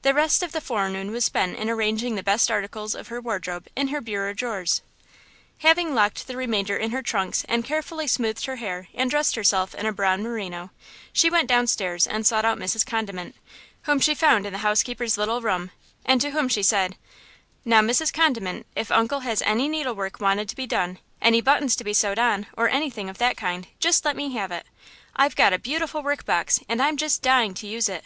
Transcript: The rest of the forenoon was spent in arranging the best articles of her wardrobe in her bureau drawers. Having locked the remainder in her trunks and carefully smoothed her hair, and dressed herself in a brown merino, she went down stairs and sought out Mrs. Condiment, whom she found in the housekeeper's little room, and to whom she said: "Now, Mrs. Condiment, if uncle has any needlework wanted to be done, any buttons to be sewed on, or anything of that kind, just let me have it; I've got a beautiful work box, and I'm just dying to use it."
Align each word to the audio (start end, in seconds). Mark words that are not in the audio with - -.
The 0.00 0.14
rest 0.14 0.42
of 0.42 0.52
the 0.52 0.62
forenoon 0.62 1.10
was 1.10 1.26
spent 1.26 1.54
in 1.58 1.68
arranging 1.68 2.14
the 2.14 2.22
best 2.22 2.50
articles 2.50 2.94
of 2.94 3.08
her 3.08 3.20
wardrobe 3.20 3.66
in 3.76 3.88
her 3.88 4.00
bureau 4.00 4.32
drawers. 4.32 4.80
Having 5.58 5.94
locked 5.94 6.26
the 6.26 6.38
remainder 6.38 6.78
in 6.78 6.90
her 6.90 7.02
trunks 7.02 7.44
and 7.50 7.62
carefully 7.66 8.06
smoothed 8.06 8.46
her 8.46 8.56
hair, 8.56 8.88
and 8.94 9.10
dressed 9.10 9.34
herself 9.34 9.74
in 9.74 9.84
a 9.84 9.92
brown 9.92 10.22
merino, 10.22 10.70
she 11.12 11.28
went 11.28 11.50
down 11.50 11.66
stairs 11.66 12.06
and 12.06 12.26
sought 12.26 12.46
out 12.46 12.56
Mrs. 12.56 12.86
Condiment, 12.86 13.36
whom 13.82 14.00
she 14.00 14.14
found 14.14 14.46
in 14.46 14.54
the 14.54 14.60
housekeeper's 14.60 15.18
little 15.18 15.42
room, 15.42 15.70
and 16.02 16.18
to 16.22 16.30
whom 16.30 16.48
she 16.48 16.62
said: 16.62 16.96
"Now, 17.62 17.82
Mrs. 17.82 18.10
Condiment, 18.10 18.64
if 18.74 18.90
uncle 18.90 19.20
has 19.20 19.42
any 19.42 19.68
needlework 19.68 20.18
wanted 20.18 20.48
to 20.48 20.56
be 20.56 20.66
done, 20.66 20.98
any 21.20 21.42
buttons 21.42 21.76
to 21.76 21.84
be 21.84 21.92
sewed 21.92 22.18
on, 22.18 22.46
or 22.56 22.70
anything 22.70 23.10
of 23.10 23.18
that 23.18 23.36
kind, 23.36 23.66
just 23.80 24.06
let 24.06 24.16
me 24.16 24.32
have 24.32 24.50
it; 24.50 24.64
I've 25.14 25.36
got 25.36 25.52
a 25.52 25.58
beautiful 25.58 26.02
work 26.02 26.24
box, 26.24 26.58
and 26.70 26.80
I'm 26.80 26.96
just 26.96 27.20
dying 27.20 27.52
to 27.52 27.66
use 27.66 27.90
it." 27.90 28.04